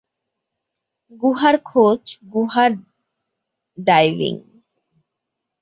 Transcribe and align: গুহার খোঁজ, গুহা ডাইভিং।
গুহার 1.23 1.55
খোঁজ, 1.65 2.03
গুহা 2.33 2.65
ডাইভিং। 3.77 4.35